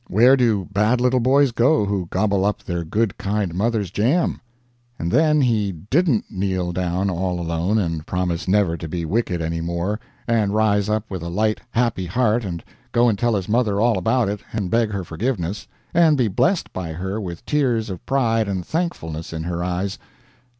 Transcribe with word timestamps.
Where 0.07 0.35
do 0.35 0.67
bad 0.73 0.99
little 0.99 1.19
boys 1.19 1.51
go 1.51 1.85
who 1.85 2.07
gobble 2.07 2.43
up 2.43 2.63
their 2.63 2.83
good 2.83 3.19
kind 3.19 3.53
mother's 3.53 3.91
jam?" 3.91 4.41
and 4.97 5.11
then 5.11 5.41
he 5.41 5.71
didn't 5.73 6.25
kneel 6.31 6.71
down 6.71 7.07
all 7.11 7.39
alone 7.39 7.77
and 7.77 8.03
promise 8.03 8.47
never 8.47 8.75
to 8.77 8.87
be 8.87 9.05
wicked 9.05 9.43
any 9.43 9.61
more, 9.61 9.99
and 10.27 10.55
rise 10.55 10.89
up 10.89 11.05
with 11.11 11.21
a 11.21 11.29
light, 11.29 11.61
happy 11.69 12.07
heart, 12.07 12.43
and 12.43 12.63
go 12.91 13.07
and 13.09 13.19
tell 13.19 13.35
his 13.35 13.47
mother 13.47 13.79
all 13.79 13.95
about 13.99 14.27
it, 14.27 14.39
and 14.51 14.71
beg 14.71 14.89
her 14.89 15.03
forgiveness, 15.03 15.67
and 15.93 16.17
be 16.17 16.27
blessed 16.27 16.73
by 16.73 16.93
her 16.93 17.21
with 17.21 17.45
tears 17.45 17.91
of 17.91 18.03
pride 18.07 18.47
and 18.47 18.65
thankfulness 18.65 19.31
in 19.31 19.43
her 19.43 19.63
eyes. 19.63 19.99